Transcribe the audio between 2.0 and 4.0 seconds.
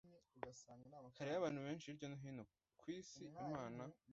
no hino ku isi Imana